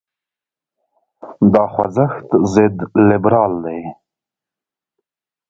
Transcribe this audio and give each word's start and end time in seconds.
دا 1.53 1.63
خوځښت 1.73 2.27
ضد 2.53 2.75
لیبرال 3.07 3.53
دی. 3.65 3.81